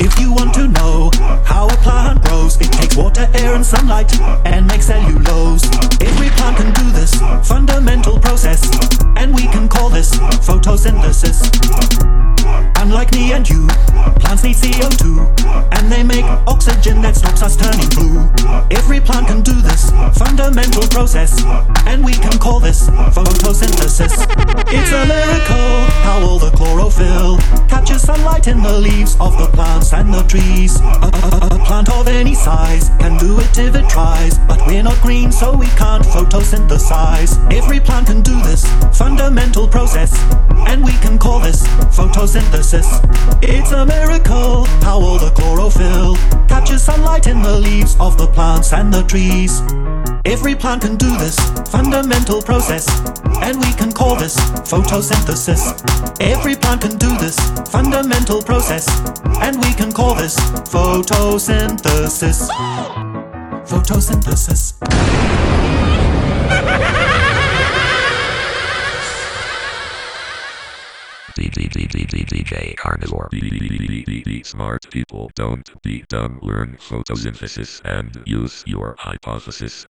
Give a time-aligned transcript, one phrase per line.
[0.00, 1.10] If you want to know
[1.44, 5.68] how a plant grows, it takes water, air, and sunlight and makes cellulose.
[6.00, 8.64] Every plant can do this fundamental process,
[9.18, 11.44] and we can call this photosynthesis.
[12.80, 13.66] Unlike me and you,
[14.20, 15.18] plants need CO2,
[15.76, 18.24] and they make oxygen that stops us turning blue.
[18.70, 21.44] Every plant can do this fundamental process,
[21.86, 24.24] and we can call this photosynthesis.
[24.70, 25.04] It's a
[28.08, 30.80] sunlight in the leaves of the plants and the trees.
[30.80, 34.82] A, a- a plant of any size can do it if it tries, but we're
[34.82, 37.32] not green, so we can't photosynthesize.
[37.52, 38.64] Every plant can do this
[38.96, 40.12] fundamental process,
[40.70, 41.60] and we can call this
[41.98, 42.88] photosynthesis.
[43.42, 46.16] It's a miracle how all the chlorophyll
[46.48, 49.60] catches sunlight in the leaves of the plants and the trees.
[50.24, 51.36] Every plant can do this
[51.70, 52.86] fundamental process,
[53.42, 54.36] and we can call this
[54.68, 55.62] photosynthesis.
[56.20, 57.38] Every plant can do this
[57.70, 58.88] fundamental process,
[59.40, 60.36] and we can call this
[60.72, 62.48] photosynthesis.
[63.66, 64.74] Photosynthesis.
[71.38, 73.28] DJ Carnivore.
[74.44, 76.38] Smart people don't be dumb.
[76.42, 79.86] Learn photosynthesis and use your hypothesis.